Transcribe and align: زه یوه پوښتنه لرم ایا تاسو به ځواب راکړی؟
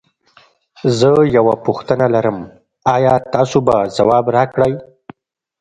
زه 0.97 1.09
یوه 1.37 1.55
پوښتنه 1.65 2.05
لرم 2.15 2.37
ایا 2.95 3.13
تاسو 3.33 3.57
به 3.67 3.75
ځواب 3.95 4.25
راکړی؟ 4.37 4.73